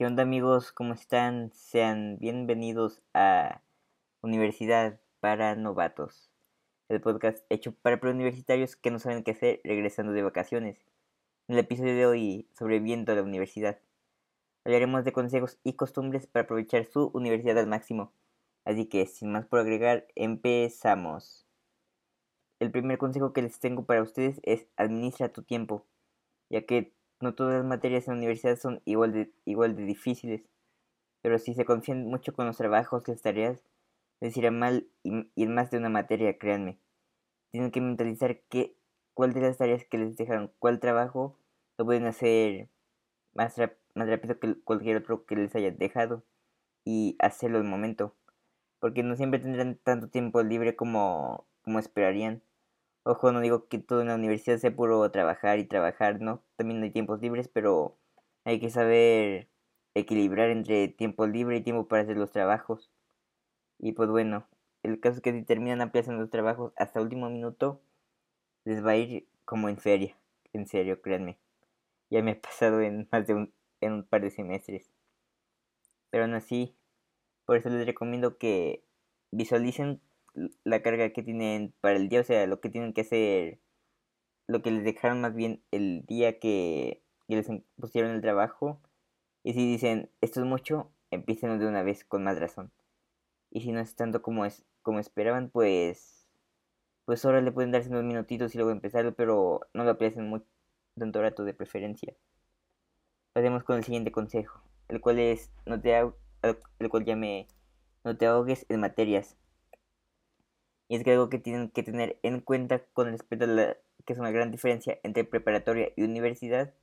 [0.00, 0.72] ¿Qué onda amigos?
[0.72, 1.52] ¿Cómo están?
[1.52, 3.60] Sean bienvenidos a
[4.22, 6.30] Universidad para Novatos,
[6.88, 10.78] el podcast hecho para preuniversitarios que no saben qué hacer regresando de vacaciones.
[11.48, 13.78] En el episodio de hoy, sobreviviendo a la universidad,
[14.64, 18.14] hablaremos de consejos y costumbres para aprovechar su universidad al máximo.
[18.64, 21.46] Así que, sin más por agregar, empezamos.
[22.58, 25.84] El primer consejo que les tengo para ustedes es administra tu tiempo,
[26.48, 30.42] ya que no todas las materias en la universidad son igual de, igual de difíciles,
[31.22, 33.62] pero si se confían mucho con los trabajos, las tareas,
[34.20, 36.78] les irá mal y, en más de una materia, créanme.
[37.50, 38.76] Tienen que mentalizar que,
[39.14, 41.38] cuál de las tareas que les dejaron, cuál trabajo,
[41.78, 42.68] lo pueden hacer
[43.34, 43.56] más,
[43.94, 46.24] más rápido que cualquier otro que les haya dejado
[46.84, 48.14] y hacerlo al momento.
[48.78, 52.42] Porque no siempre tendrán tanto tiempo libre como, como esperarían.
[53.02, 56.42] Ojo, no digo que todo en la universidad sea puro trabajar y trabajar, ¿no?
[56.56, 57.96] También hay tiempos libres, pero
[58.44, 59.48] hay que saber
[59.94, 62.90] equilibrar entre tiempo libre y tiempo para hacer los trabajos.
[63.78, 64.46] Y pues bueno,
[64.82, 67.80] el caso es que si terminan aplazando los trabajos hasta último minuto,
[68.64, 70.16] les va a ir como en feria.
[70.52, 71.38] En serio, créanme.
[72.10, 74.90] Ya me ha pasado en más de un, en un par de semestres.
[76.10, 76.76] Pero aún así,
[77.46, 78.84] por eso les recomiendo que
[79.32, 80.00] visualicen
[80.64, 83.60] la carga que tienen para el día, o sea, lo que tienen que hacer,
[84.46, 88.80] lo que les dejaron más bien el día que, les pusieron el trabajo.
[89.42, 92.72] Y si dicen, esto es mucho, empiecen de una vez con más razón.
[93.50, 96.26] Y si no es tanto como, es, como esperaban, pues,
[97.04, 100.46] pues ahora le pueden darse unos minutitos y luego empezarlo, pero no lo aprecian mucho,
[100.96, 102.14] tanto rato de preferencia.
[103.32, 107.46] Pasemos con el siguiente consejo, el cual es, no te, el cual llame,
[108.04, 109.36] no te ahogues en materias
[110.90, 114.12] y es que algo que tienen que tener en cuenta con respecto a la que
[114.12, 116.74] es una gran diferencia entre preparatoria y universidad,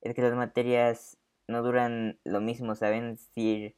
[0.00, 3.12] es que las materias no duran lo mismo, ¿saben?
[3.12, 3.76] decir,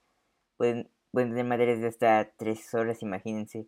[0.57, 3.67] pueden, pueden tener materias de hasta tres horas, imagínense.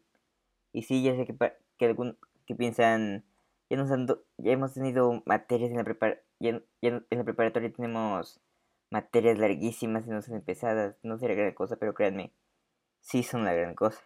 [0.72, 1.36] Y sí, ya sé que,
[1.76, 3.26] que, algún, que piensan,
[3.68, 3.90] ya, nos
[4.38, 8.40] ya hemos tenido materias en la, prepar, ya, en la preparatoria tenemos
[8.90, 12.32] materias larguísimas y no son pesadas, no será gran cosa, pero créanme,
[13.00, 14.02] sí son la gran cosa.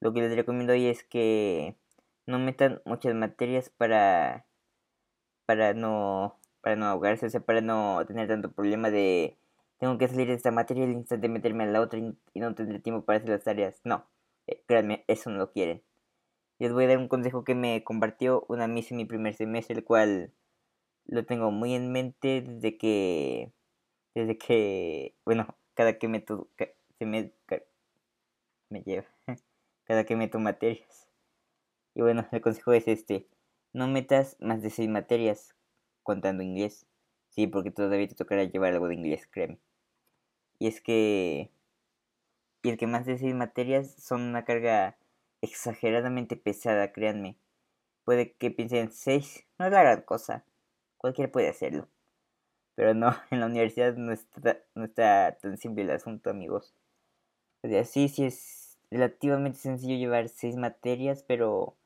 [0.00, 1.76] Lo que les recomiendo hoy es que
[2.26, 4.46] no metan muchas materias para
[5.46, 9.36] para no para no ahogarse, o sea, para no tener tanto problema de
[9.78, 12.80] tengo que salir de esta materia al instante meterme a la otra y, no tendré
[12.80, 13.80] tiempo para hacer las tareas.
[13.84, 14.06] No,
[14.46, 15.82] eh, créanme, eso no lo quieren.
[16.58, 19.76] Les voy a dar un consejo que me compartió una misa en mi primer semestre,
[19.76, 20.32] el cual
[21.06, 23.52] lo tengo muy en mente desde que
[24.14, 26.24] desde que bueno, cada que me
[26.98, 27.32] se me
[28.70, 29.06] me lleva
[29.90, 31.08] cada que meto materias.
[31.96, 33.26] Y bueno, el consejo es este,
[33.72, 35.56] no metas más de seis materias
[36.04, 36.86] contando inglés.
[37.30, 39.58] Sí, porque todavía te tocará llevar algo de inglés, créeme.
[40.60, 41.50] Y es que...
[42.62, 44.96] Y el que más de seis materias son una carga
[45.40, 47.36] exageradamente pesada, créanme.
[48.04, 50.44] Puede que piensen seis, no es la gran cosa.
[50.98, 51.88] Cualquiera puede hacerlo.
[52.76, 56.76] Pero no, en la universidad no está, no está tan simple el asunto, amigos.
[57.62, 58.59] O sea, es
[58.90, 61.76] relativamente sencillo llevar seis materias, pero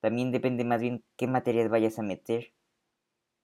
[0.00, 2.52] también depende más bien qué materias vayas a meter.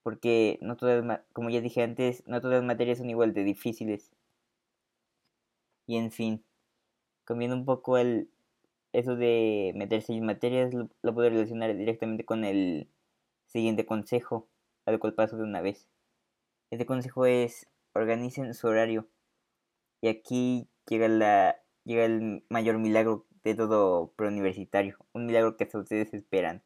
[0.03, 4.13] Porque no todas, como ya dije antes, no todas las materias son igual de difíciles.
[5.87, 6.45] Y en fin,
[7.25, 8.31] cambiando un poco el,
[8.93, 12.89] eso de meter seis materias, lo, lo puedo relacionar directamente con el
[13.47, 14.49] siguiente consejo,
[14.87, 15.89] al cual paso de una vez.
[16.71, 19.09] Este consejo es organicen su horario.
[20.01, 25.79] Y aquí llega la llega el mayor milagro de todo preuniversitario, un milagro que hasta
[25.79, 26.65] ustedes esperan.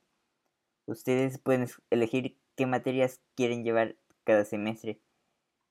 [0.87, 5.01] Ustedes pueden elegir qué materias quieren llevar cada semestre.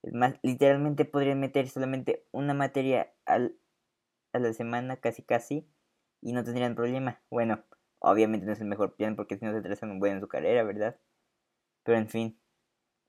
[0.03, 3.57] Es más, literalmente podrían meter solamente una materia al,
[4.33, 5.67] a la semana, casi casi,
[6.21, 7.21] y no tendrían problema.
[7.31, 7.65] Bueno,
[7.99, 10.27] obviamente no es el mejor plan porque si no se trazan un buen en su
[10.27, 10.99] carrera, ¿verdad?
[11.83, 12.39] Pero en fin,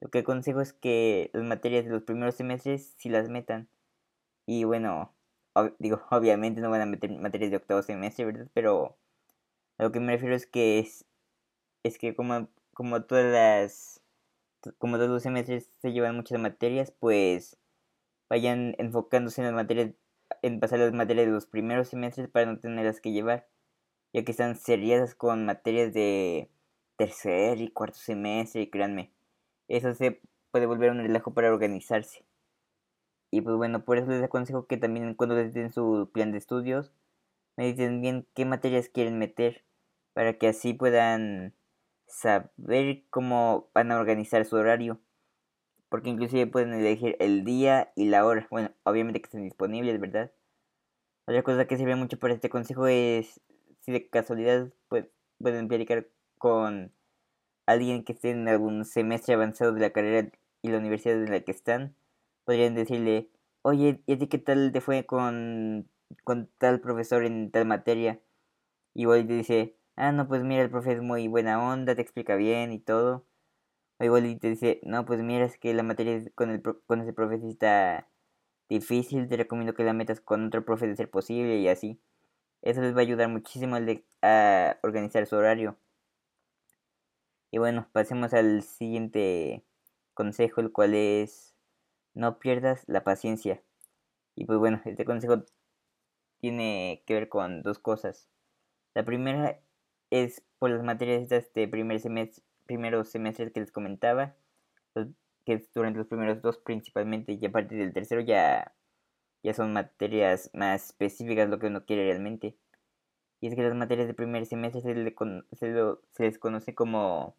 [0.01, 3.69] lo que aconsejo es que las materias de los primeros semestres si las metan.
[4.47, 5.15] Y bueno,
[5.79, 8.49] digo, obviamente no van a meter materias de octavo semestre, ¿verdad?
[8.55, 8.97] Pero
[9.79, 11.05] a lo que me refiero es que es,
[11.83, 14.03] es que como, como todas las,
[14.79, 17.59] como todos los semestres se llevan muchas materias, pues
[18.29, 19.93] vayan enfocándose en las materias,
[20.43, 23.49] en pasar las materias de los primeros semestres para no tenerlas que llevar,
[24.13, 26.51] ya que están seriadas con materias de
[26.97, 29.13] tercer y cuarto semestre, y créanme,
[29.69, 30.21] eso se
[30.51, 32.25] puede volver un relajo para organizarse.
[33.31, 36.93] Y pues bueno, por eso les aconsejo que también cuando den su plan de estudios,
[37.57, 39.65] me dicen bien qué materias quieren meter
[40.15, 41.55] para que así puedan
[42.07, 45.01] saber cómo van a organizar su horario.
[45.89, 48.47] porque inclusive pueden elegir el día y la hora.
[48.51, 50.33] Bueno, obviamente que estén disponibles, ¿verdad?
[51.27, 53.41] Otra cosa que sirve mucho para este consejo es
[53.81, 55.07] si de casualidad pues,
[55.39, 56.93] pueden platicar con
[57.67, 60.31] alguien que esté en algún semestre avanzado de la carrera
[60.63, 61.97] y la universidad en la que están,
[62.45, 63.31] podrían decirle,
[63.63, 65.89] oye, ¿y a qué tal te fue con,
[66.25, 68.21] con tal profesor en tal materia?
[68.95, 72.03] Y igual te dice, ah, no, pues mira, el profe es muy buena onda, te
[72.03, 73.27] explica bien y todo.
[74.01, 77.13] O igual te dice, no, pues mira, es que la materia con, el, con ese
[77.13, 78.09] profe está
[78.69, 82.01] difícil, te recomiendo que la metas con otro profe de ser posible y así.
[82.63, 83.77] Eso les va a ayudar muchísimo
[84.23, 85.77] a organizar su horario.
[87.51, 89.65] Y bueno, pasemos al siguiente
[90.15, 91.50] consejo, el cual es
[92.15, 93.63] no pierdas la paciencia.
[94.35, 95.45] Y pues bueno, este consejo
[96.41, 98.29] tiene que ver con dos cosas.
[98.95, 99.61] La primera
[100.11, 104.35] es por las materias de este primer semestre, primeros semestres que les comentaba,
[105.45, 108.75] que es durante los primeros dos principalmente, y a partir del tercero ya,
[109.43, 112.57] ya son materias más específicas lo que uno quiere realmente.
[113.41, 115.17] Y es que las materias de primer semestre se,
[116.13, 117.37] se les conoce como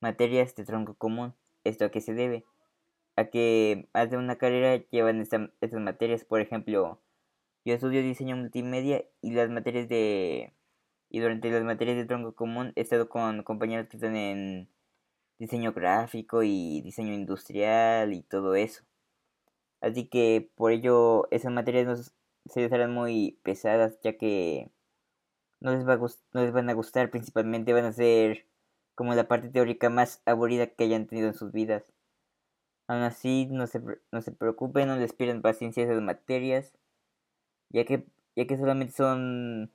[0.00, 1.34] materias de tronco común.
[1.64, 2.44] ¿Esto a qué se debe?
[3.16, 6.24] A que de una carrera llevan estas materias.
[6.24, 7.00] Por ejemplo,
[7.64, 10.52] yo estudio diseño multimedia y las materias de...
[11.08, 14.68] Y durante las materias de tronco común he estado con compañeros que están en
[15.38, 18.84] diseño gráfico y diseño industrial y todo eso.
[19.80, 22.14] Así que por ello esas materias
[22.46, 24.70] se les harán muy pesadas ya que
[25.60, 28.46] no les, va a no les van a gustar, principalmente van a ser
[28.94, 31.92] como la parte teórica más aburrida que hayan tenido en sus vidas.
[32.88, 33.80] Aún así, no se,
[34.12, 36.72] no se preocupen, no les pierdan paciencia esas materias,
[37.70, 38.06] ya que,
[38.36, 39.72] ya que solamente son,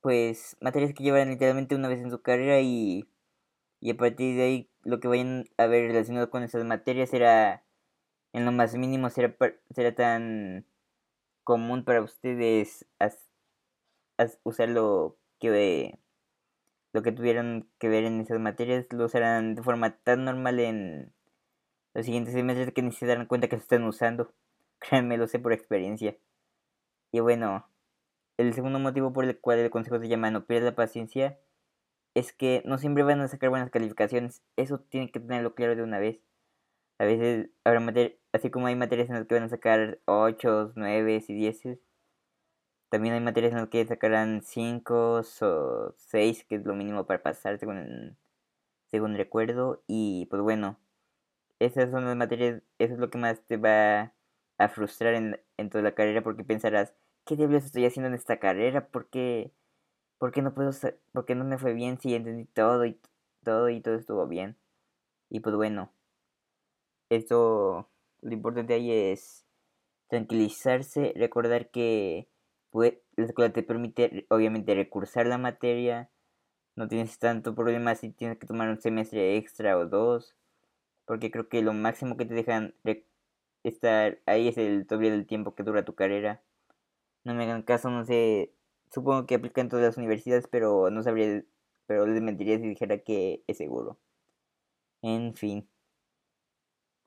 [0.00, 3.08] pues, materias que llevarán literalmente una vez en su carrera y,
[3.80, 7.64] y a partir de ahí lo que vayan a ver relacionado con esas materias será,
[8.32, 9.34] en lo más mínimo, será,
[9.74, 10.66] será tan
[11.44, 12.86] común para ustedes
[14.44, 15.98] usarlo que
[16.92, 21.12] lo que tuvieron que ver en esas materias lo usarán de forma tan normal en
[21.94, 24.32] los siguientes semestres que ni se darán cuenta que lo están usando.
[24.78, 26.16] Créanme, lo sé por experiencia.
[27.12, 27.68] Y bueno,
[28.36, 31.38] el segundo motivo por el cual el consejo se llama no pierda la paciencia
[32.14, 34.42] es que no siempre van a sacar buenas calificaciones.
[34.56, 36.20] Eso tienen que tenerlo claro de una vez.
[36.98, 40.72] A veces habrá materias, así como hay materias en las que van a sacar 8,
[40.76, 41.78] 9 y 10
[42.94, 47.24] también hay materias en las que sacarán 5 o 6, que es lo mínimo para
[47.24, 48.16] pasar según,
[48.86, 49.82] según recuerdo.
[49.88, 50.78] Y pues bueno,
[51.66, 54.12] esas son las materias, eso es lo que más te va
[54.58, 56.94] a frustrar en, en toda la carrera porque pensarás,
[57.24, 58.88] ¿qué diablos estoy haciendo en esta carrera?
[58.88, 59.52] ¿Por qué,
[60.42, 60.70] no puedo,
[61.12, 63.00] por qué no me fue bien si entendí todo y
[63.44, 64.56] todo y todo estuvo bien?
[65.30, 65.92] Y pues bueno,
[67.10, 67.88] esto,
[68.22, 69.44] lo importante ahí es
[70.08, 72.28] tranquilizarse, recordar que
[72.70, 76.10] pues, la escuela te permite obviamente recursar la materia,
[76.76, 80.36] no tienes tanto problema si tienes que tomar un semestre extra o dos,
[81.06, 82.74] porque creo que lo máximo que te dejan
[83.64, 86.42] estar ahí es el doble del tiempo que dura tu carrera.
[87.24, 88.52] No me hagan caso, no sé,
[88.90, 91.44] supongo que aplica en todas las universidades, pero no sabría,
[91.86, 93.98] pero les mentiría si dijera que es seguro.
[95.02, 95.68] En fin.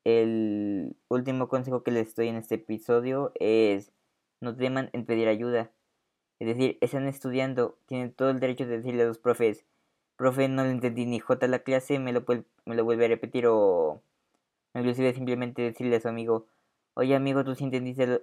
[0.03, 3.91] El último consejo que les doy en este episodio es
[4.39, 5.71] no teman en pedir ayuda.
[6.39, 9.65] Es decir, están estudiando, tienen todo el derecho de decirle a los profes,
[10.17, 12.25] profe, no le entendí ni J la clase, me lo,
[12.65, 14.01] me lo vuelve a repetir o
[14.73, 16.47] inclusive simplemente decirle a su amigo,
[16.93, 18.21] oye amigo, tú sí entendiste lo,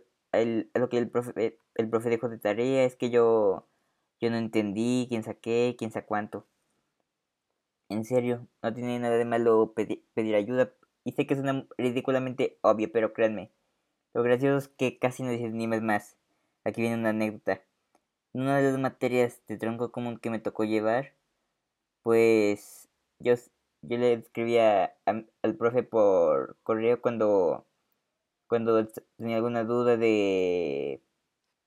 [0.74, 3.66] lo que el profe, el profe dejó de tarea, es que yo,
[4.20, 6.46] yo no entendí, quién saqué, quién sabe cuánto.
[7.88, 10.72] En serio, no tiene nada de malo pedir ayuda.
[11.04, 13.50] Y sé que es una ridículamente obvio, pero créanme,
[14.14, 16.16] lo gracioso es que casi no dices ni más.
[16.64, 17.62] Aquí viene una anécdota.
[18.32, 21.12] En una de las materias de tronco común que me tocó llevar,
[22.04, 23.34] pues yo,
[23.82, 27.66] yo le escribía al profe por correo cuando,
[28.46, 31.02] cuando tenía alguna duda de,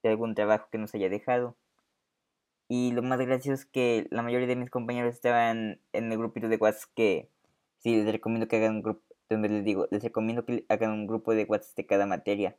[0.03, 1.57] de algún trabajo que nos haya dejado.
[2.69, 6.49] Y lo más gracioso es que la mayoría de mis compañeros estaban en el grupito
[6.49, 7.29] de WhatsApp que
[7.79, 11.07] sí les recomiendo que hagan un grupo donde les digo, les recomiendo que hagan un
[11.07, 12.57] grupo de WhatsApp de cada materia,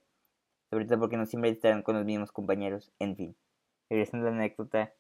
[0.71, 3.37] sobre todo porque no siempre estarán con los mismos compañeros, en fin.
[3.91, 4.93] Regresando a la anécdota,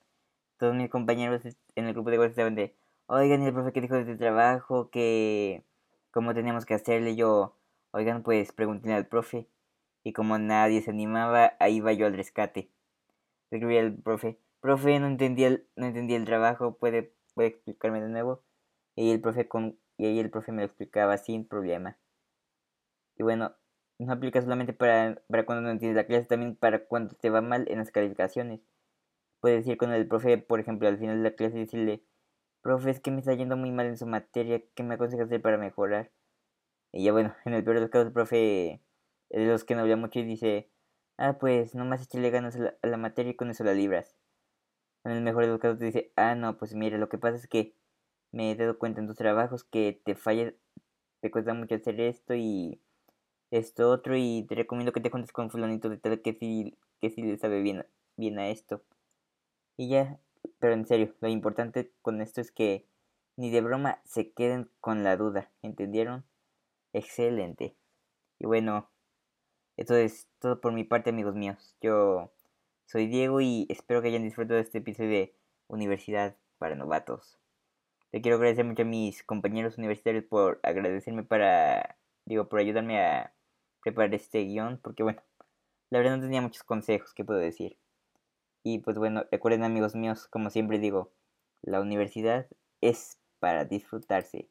[0.59, 1.43] todos mis compañeros
[1.75, 4.91] en el grupo de WhatsApp estaban de, oigan, el profe que dijo de este trabajo,
[4.91, 5.65] que
[6.11, 7.57] cómo teníamos que hacerle, yo,
[7.93, 9.49] oigan, pues pregúntenle al profe.
[10.05, 12.71] Y como nadie se animaba, ahí iba yo al rescate.
[13.51, 18.01] Le escribí al profe, profe, no entendí el, no entendí el trabajo, ¿puede, puede explicarme
[18.01, 18.43] de nuevo?
[18.95, 21.99] Y el profe con y ahí el profe me lo explicaba sin problema.
[23.17, 23.57] Y bueno,
[23.99, 27.41] no aplica solamente para, para cuando no entiendes la clase, también para cuando te va
[27.41, 28.61] mal en las calificaciones.
[29.41, 32.03] Puedes ir con el profe, por ejemplo, al final de la clase y decirle,
[32.63, 35.43] profe, es que me está yendo muy mal en su materia, ¿qué me aconseja hacer
[35.43, 36.11] para mejorar?
[36.93, 38.83] Y ya bueno, en el peor de los casos, el profe
[39.31, 40.71] es de los que no habla mucho y dice,
[41.19, 44.17] ah, pues nomás échale ganas a la, a la materia y con eso la libras.
[45.05, 47.37] En el mejor de los casos te dice, ah, no, pues mira, lo que pasa
[47.37, 47.75] es que
[48.33, 50.55] me he dado cuenta en tus trabajos que te falla,
[51.21, 52.81] te cuesta mucho hacer esto y
[53.51, 57.11] esto otro y te recomiendo que te juntes con fulanito de tal que sí, que
[57.11, 58.83] sí le sabe bien, bien a esto.
[59.79, 60.19] Y ya,
[60.59, 62.85] pero en serio, lo importante con esto es que
[63.37, 66.25] ni de broma se queden con la duda, ¿entendieron?
[66.93, 67.77] Excelente.
[68.41, 68.91] Y bueno,
[69.77, 71.77] eso es todo por mi parte, amigos míos.
[71.81, 72.33] Yo
[72.87, 75.37] soy Diego y espero que hayan disfrutado de este episodio de
[75.69, 77.39] Universidad para Novatos.
[78.11, 83.33] Le quiero agradecer mucho a mis compañeros universitarios por agradecerme para, digo, por ayudarme a
[83.85, 85.23] preparar este guion, porque bueno,
[85.91, 87.79] la verdad no tenía muchos consejos que puedo decir.
[88.71, 91.11] Y pues bueno, recuerden amigos míos, como siempre digo,
[91.63, 92.49] la universidad
[92.83, 94.51] es para disfrutarse.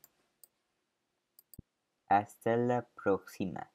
[2.08, 3.70] Hasta la próxima.